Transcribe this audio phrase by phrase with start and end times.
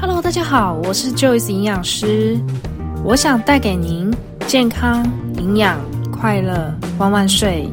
[0.00, 2.38] Hello，大家好，我是 Joyce 营养师，
[3.04, 4.14] 我想带给您
[4.46, 5.04] 健康、
[5.36, 5.78] 营养、
[6.10, 7.68] 快乐、万万岁！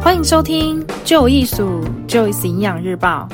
[0.00, 3.28] 欢迎收听《旧艺术 Joyce 营养日报》。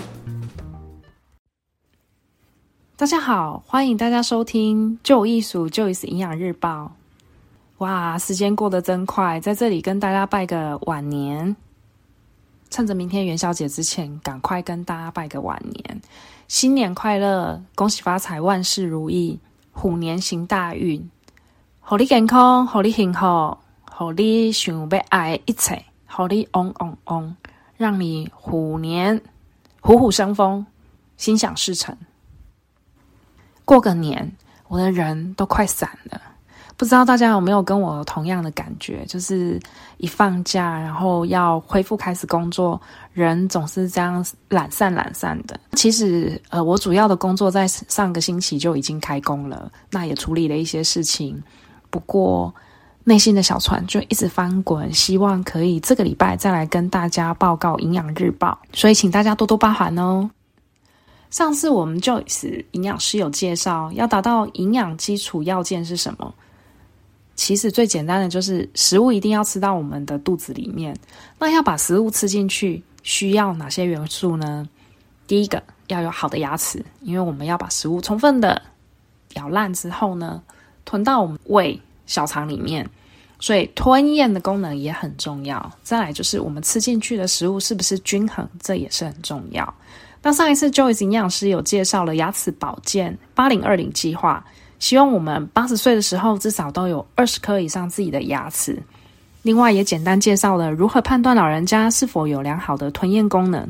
[2.97, 6.93] 大家好，欢迎大家收听《旧艺术 Joyce 营养日报》。
[7.85, 11.57] 哇，时间过得真快，在这里跟大家拜个晚年。
[12.71, 16.03] 趁着明天元宵节之前，赶快跟大家拜个晚年，
[16.49, 19.39] 新年快乐，恭喜发财，万事如意，
[19.71, 21.11] 虎年行大运，
[21.79, 27.37] 好你健康，好你幸福，好你想要爱一切，好你嗡嗡嗡，
[27.77, 29.21] 让你虎年
[29.83, 30.65] 虎虎生风，
[31.19, 31.95] 心想事成。
[33.67, 34.35] 过个年，
[34.69, 36.19] 我的人都快散了。
[36.79, 39.61] 不知道大家有没有跟我同样的感觉，就是
[39.97, 42.81] 一放假，然后要恢复开始工作，
[43.13, 45.59] 人总是这样懒散懒散的。
[45.73, 51.43] 其实，呃，我主要的工作在上个星期就已经开工了，那也处理了一些事情。
[51.91, 52.55] 不过，
[53.03, 60.31] 内心的小船就一直翻滚，希望可以这个礼拜再来跟大家报告营养日报，所以请大家多多包涵哦。
[61.31, 66.33] 上次我们 Joyce 营养师有介绍，要达到营养基础要件是什么？
[67.39, 70.95] 其实最简单的就是食物一定要吃到我们的肚子里面。
[71.39, 74.69] 那要把食物吃进去，需要哪些元素呢？
[75.29, 78.61] 第一个要有好的牙齿，因为我们要把食物充分的
[79.35, 80.43] 咬烂之后呢，
[80.85, 82.91] 吞到我们胃小肠里面，
[83.39, 85.73] 所以吞咽的功能也很重要。
[85.85, 89.73] 再来就是我们吃进去的食物是不是均衡，这也是很重要。
[90.21, 94.45] 那上一次 Joyce 营养师有介绍了牙齿保健八零二零计划。
[94.79, 98.81] 希望我们八十岁的时候至少都有二十颗以上自己的牙齿。
[99.43, 103.67] 另外，也简单介绍了如何判断老人家是否有良好的吞咽功能。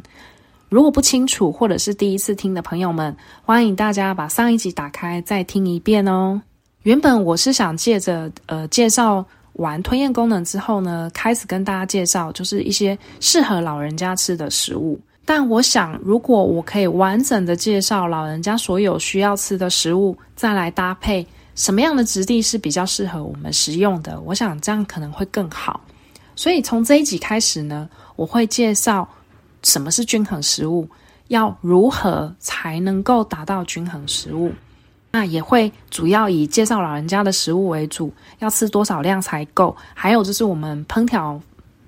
[0.69, 6.41] 如果不清楚或者是第一次听的朋友们，欢迎大家把上一集打开再听一遍哦。
[6.83, 14.99] 原本我是想借着呃介绍完吞咽功能之后呢，开始跟大家介绍就是一些适合老人家吃的食物。
[15.31, 25.83] 但我想，如果我可以完整的介绍老人家所有需要吃的食物，再来搭配什么样的质地是比较适合我们食用的，我想这样可能会更好。
[26.35, 29.07] 所以从这一集开始呢，我会介绍
[29.63, 30.89] 什么是均衡食物，
[31.27, 34.51] 要如何才能够达到均衡食物。
[35.11, 41.39] 那也会主要以介绍老人家的食物为主，要吃多少量才够，还有就是我们烹调。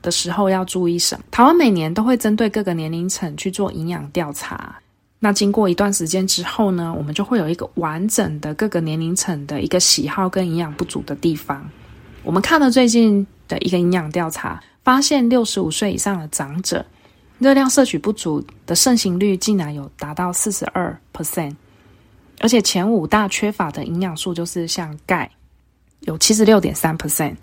[0.02, 1.24] 的时候要注意什么？
[1.30, 4.76] 台湾每年都会针对各个年龄层去做营养调查。
[5.18, 11.62] 那经过一段时间之后呢，我们就会有一个完整的各个年龄层的一个喜好跟营养不足的地方。
[12.22, 16.84] 我们看了最近的一个营养调查，发现六十五岁以上的长者，
[17.38, 21.54] 热量摄取不足的盛行率竟然有达到四十二 percent，
[22.40, 25.30] 而且前五大缺乏的营养素就是像钙，
[26.00, 27.36] 有七十六点三 percent。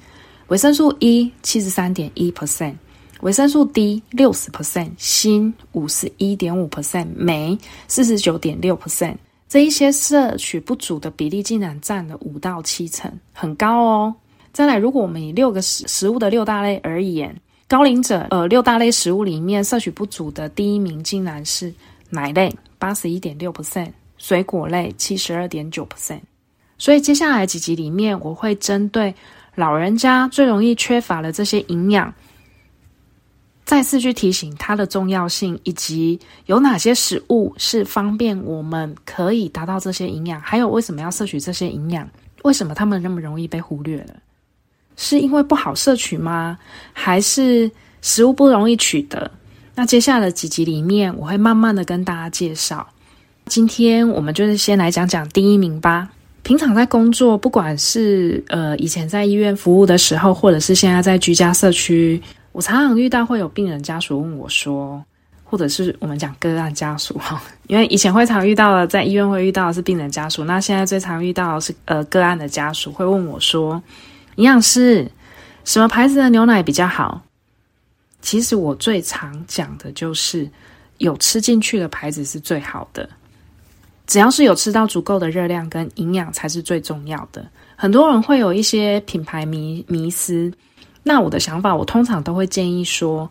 [0.47, 2.73] 维生素 E 七十三点一 percent，
[3.19, 7.57] 维生素 D 六十 percent，锌五十一点五 percent，镁
[7.89, 9.15] 四十九点六 percent，
[9.49, 14.15] 这一些摄取不足的比例竟然占了五到七成，很高哦。
[14.53, 17.35] 再来，如果我们以六个食食物的六大类而言，
[17.67, 21.73] 高龄者呃六大类食物里面摄取不足的第一名竟然是
[22.09, 26.21] 奶类八十一点六 percent，水果类七十二点九 percent。
[26.77, 29.13] 所以接下来几集里面，我会针对。
[29.57, 32.13] 老人家最容易缺乏了这些营养，
[33.65, 42.07] 再次去提醒它的重要性，以及有哪些食物是方便我们可以达到这些营养，还有为什么要摄取这些营养？
[42.43, 44.13] 为什么他们那么容易被忽略了？
[44.95, 46.59] 是因为不好摄取吗？
[46.93, 47.69] 还是
[48.03, 49.31] 食物不容易取得？
[49.73, 52.87] 那接下来的几集里面，我会慢慢的跟大家介绍。
[53.47, 56.09] 今天我们就是先来讲讲第一名吧。
[56.47, 62.21] 平常在工作，不管是呃以前在医院服务的时候，或者是现在在居家社区，
[62.53, 65.03] 我常常遇到会有病人家属问我说，
[65.43, 73.83] 或者是我们讲个案家属哈， 因为以前会常遇到的，在医院会遇到的是病人家属，那现在最常遇到是呃个案的家属会问我说，
[74.37, 75.05] 营养师，
[75.65, 77.21] 什么牌子的牛奶比较好？
[78.21, 80.49] 其实我最常讲的就是
[80.99, 83.09] 有吃进去的牌子是最好的。
[84.07, 87.45] 只要是有吃到足够的热量跟营养才是最重要的。
[87.75, 90.51] 很多人会有一些品牌迷迷思，
[91.03, 93.29] 那我的想法，我通常都会建议说，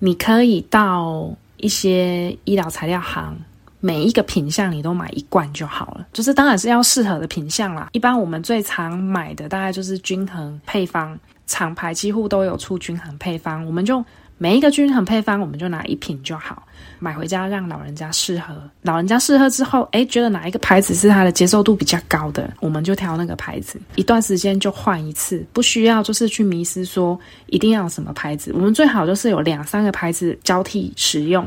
[0.00, 3.36] 你可以到一些医疗材料行，
[3.80, 6.06] 每一个品项你都买一罐就好了。
[6.12, 7.90] 就是当然是要适合的品项啦。
[7.92, 11.16] 一般我们最常买的大概就是均衡配方，
[11.46, 14.04] 厂牌几乎都有出均衡配方，我们就
[14.36, 16.66] 每一个均衡配方，我们就拿一瓶就好，
[16.98, 18.54] 买回家让老人家试喝。
[18.82, 23.80] 老人家试喝之后，诶，觉得哪一个牌子是他的接受度比较高的，我们就挑那个牌子。
[23.94, 28.50] 一段时间就换一次，不需要就是去迷失说一定要什么牌子。
[28.54, 31.46] 我们最好就是有两三个牌子交替使用，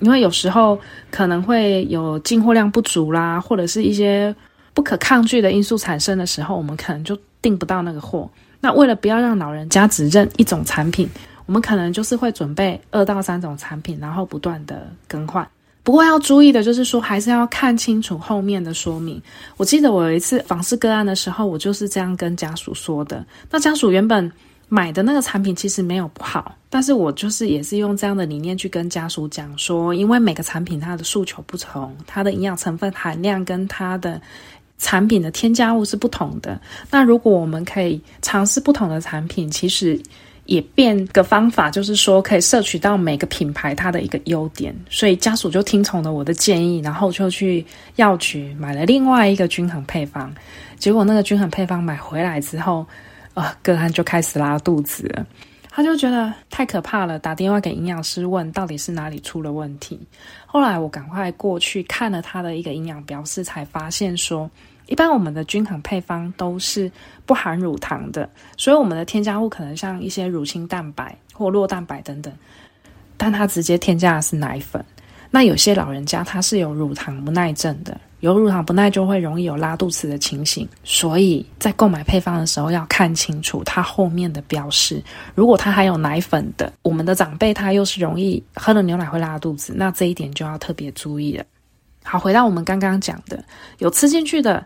[0.00, 0.78] 因为有时候
[1.10, 4.34] 可能会有进货量不足啦，或者是一些
[4.72, 8.28] 不可抗拒的因素产生的时候，我们可能就订不到那个货。
[8.58, 11.08] 那为了不要让老人家只认一种产品，
[11.46, 15.46] 我们可能就是会准备二到三种产品，然后不断的更换。
[15.82, 19.20] 不过要注意的就是说，还是要看清楚后面的说明。
[19.56, 23.24] 我记得我有一次访视个案的时候，我就是这样跟家属说的。
[23.50, 24.30] 那家属原本
[24.68, 34.20] 买的那个产品其实没有不好，但是我就是也是用这样的理念去跟家属讲说，因为每个产品它的诉求不同，它的营养成分含量跟它的。
[34.78, 36.60] 产品的添加物是不同的，
[36.90, 39.96] 那如果我们可以尝试不同的产品，其实
[40.52, 44.74] 也变个方法，就是说可以摄取到每个品牌它的一个优点。
[44.90, 47.64] 所以家属就听从了我的建议，然后就去
[47.96, 50.30] 药局买了另外一个均衡配方。
[50.76, 52.84] 结果那个均衡配方买回来之后，
[53.32, 55.10] 呃，个案就开始拉肚子。
[55.70, 59.98] 他就觉得太可怕了，打电话给营养师问到底是哪里出了问题。
[60.44, 64.50] 后来我赶快过去看了他的一个营养标示，才发现说，
[64.86, 66.90] 一般我们的均衡配方都是
[67.24, 72.32] 不含乳糖的，所以我们的添加物可能像一些乳清蛋白或酪蛋白等等，
[73.16, 74.84] 但它直接添加的是奶粉。
[75.30, 77.98] 那有些老人家他是有乳糖不耐症的。
[78.20, 85.02] 有乳糖不耐就会容易有拉肚子的情形，所以在购买配方的时候要看清楚它后面的标示。
[85.34, 91.44] 如果它还有奶粉的，我们的长辈他又是容易喝了牛奶会拉肚子，那这一点就要特别注意了。
[92.02, 93.42] 好，回到我们刚刚讲的，
[93.78, 94.64] 有吃进去的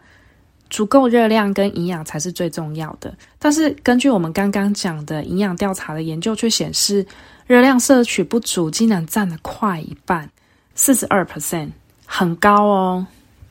[0.68, 3.14] 足够热量跟营养才是最重要的。
[3.38, 7.06] 但是根据我们刚刚讲的营养调查的研究却显示，
[7.46, 10.28] 热量摄取不足竟然占了快一半，
[10.74, 11.70] 四十二 percent，
[12.04, 13.06] 很高哦。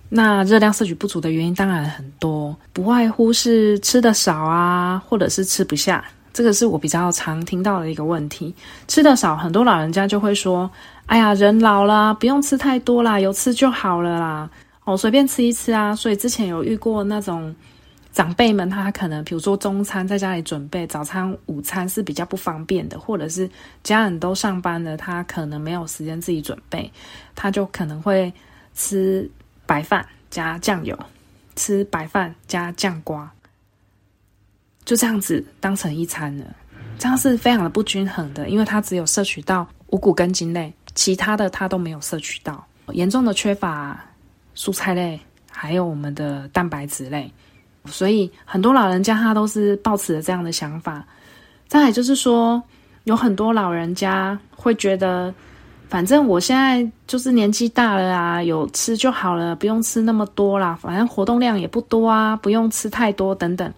[0.10, 6.04] 那热量摄取不足的原因当然很多，不外乎是吃的少啊，或者是吃不下。
[6.36, 8.54] 这个是我比较常听到的一个问题。
[8.90, 10.70] 吃的少，很多老人家就会说
[11.08, 14.50] ：“哎呀，人老了，不用吃太多啦，有吃就好了啦，
[14.84, 17.56] 哦，随便吃一吃啊。”所以之前有遇过那种
[18.12, 23.50] 长辈们，他可能比如说中餐在家里准备，早餐、午餐是比较不方便的，或者是
[23.82, 26.92] 家人都上班了，他可能没有时间自己准备，
[27.34, 28.32] 他就可能会
[28.74, 29.32] 吃。
[29.68, 30.96] 白饭加酱油，
[31.56, 33.34] 吃白饭加酱瓜，
[34.86, 36.46] 就这样子当成一餐了。
[36.98, 44.00] 这样是非常的不均衡的，因为它只有摄取到五谷根茎类，其他的它都没有摄取到，严重的缺乏
[44.56, 45.20] 蔬菜类，
[45.52, 47.30] 还有我们的蛋白质类。
[47.88, 51.06] 所以很多老人家他都是抱持着这样的想法。
[51.68, 52.64] 再来就是说，
[53.04, 55.34] 有很多老人家会觉得。
[55.88, 60.78] 反正我现在就是年纪大了啊，有吃就好了，不用吃那么多啦。
[60.82, 63.72] 反正活动量也不多啊，不用吃太多等等。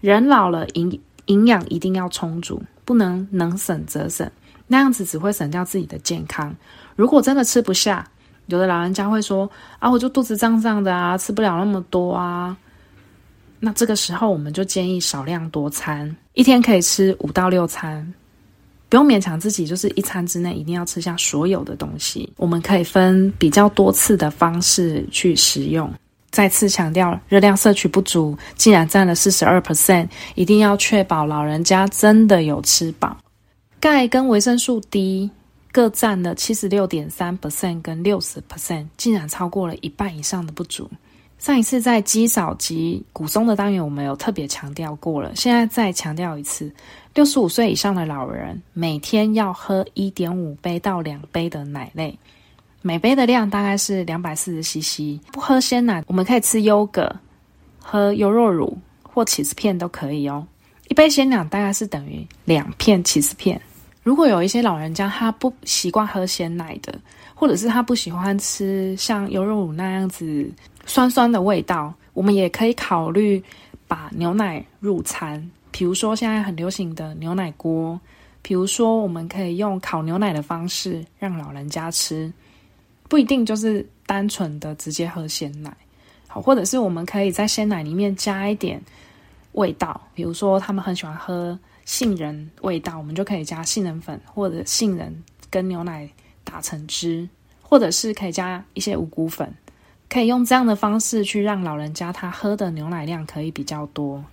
[0.00, 4.30] 人老了，营营养一定要充足，不能能省则省，
[4.66, 6.54] 那样子只会省掉自己的健康。
[6.96, 8.08] 如果真的吃不下，
[8.46, 12.56] 有的老人家会说啊，我就肚子胀胀的啊，吃不了那么多啊。
[13.60, 18.14] 那这个时候我们就建议少量多餐，一天可以吃五到六餐。
[18.88, 22.32] 不用勉强自己，就是一餐之内一定要吃下所有的东西。
[22.36, 25.92] 我们可以分比较多次的方式去食用。
[26.30, 33.16] 再次强调，热量摄取不足，竟然占了四十二 percent，一定要确保老人家真的有吃饱。
[33.80, 35.30] 钙跟维生素 D
[35.72, 40.90] 各占了七十六点三 percent 跟六十 percent，竟然超过了一半以上的不足。
[41.38, 46.68] 上一次在肌少及骨松的单元，我们有特别强调过了，现在再强调一次：
[47.14, 52.18] 六十五岁以上的老人每天要喝一点五杯到两杯的奶类，
[52.88, 55.20] 每杯的量大概是两百四十 CC。
[55.30, 57.14] 不喝鲜奶，我们可以吃优格、
[57.78, 60.46] 喝优酪乳或起司片都可以哦。
[60.88, 63.60] 一杯鲜奶大概是等于两片起司片。
[64.02, 66.98] 如果有一些老人家他不习惯喝鲜奶的，
[67.34, 70.50] 或者是他不喜欢吃像优酪乳那样子。
[70.86, 73.44] 酸酸的味道，我们也可以考虑
[73.86, 78.00] 把牛奶入餐，比如说现在很流行的牛奶锅，
[78.40, 82.32] 比如说我们可以用烤牛奶的方式让老人家吃，
[83.08, 85.74] 不一定就是单纯的直接喝鲜奶，
[86.26, 88.80] 好，或者是我们可以在鲜奶里面加一点
[89.52, 96.08] 味道，比如说他们很喜欢喝杏仁味道，我们就可以加杏仁粉或者杏仁跟牛奶
[96.44, 97.28] 打成汁，
[97.62, 99.52] 或者是可以加一些五谷粉。
[100.10, 104.24] 可以用这样的方式去让老人家他喝的牛奶量可以比较多。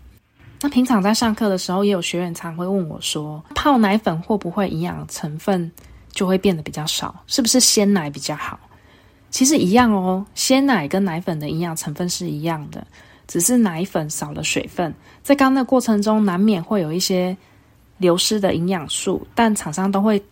[0.61, 5.69] 那平常在上课的时候，也有学员常会问我说，泡奶粉会不会营养成分
[6.11, 7.13] 就会变得比较少？
[7.27, 8.57] 是不是鲜奶比较好？
[9.35, 12.87] 其实一样哦，鲜奶跟奶粉的营养成分是一样的，
[13.27, 17.35] 只是奶粉少了水分，在刚的过程中难免会有一些
[17.97, 20.23] 流失的营养素，但厂商都会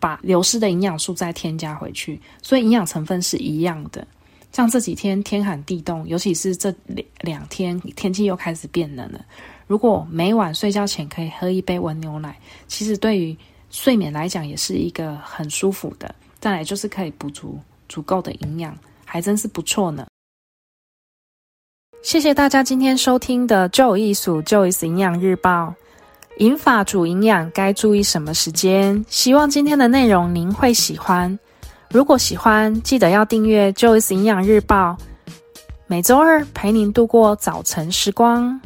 [0.00, 4.04] 把流失的营养素再添加回去，所以营养成分是一样的。
[4.50, 9.24] 像这几天天寒地冻，尤其是这两两天天气又开始变冷了。
[9.68, 12.36] 如果每晚睡觉前可以喝一杯温牛奶，
[12.66, 13.38] 其实对于
[13.70, 16.12] 睡眠来讲也是一个很舒服的。
[16.40, 17.56] 再来就是可以补足
[17.88, 20.06] 足够的营养，还真是不错呢。
[22.02, 25.74] 谢谢大家今天收听的《就有艺术 Joyce 营养日报》，
[26.42, 29.04] 银发族营养该注意什么时间？
[29.08, 31.36] 希望今天的内容您会喜欢。
[31.90, 34.96] 如果喜欢，记得要订阅《Joyce 营养日报》，
[35.86, 38.60] 每周二陪您度过早晨时光。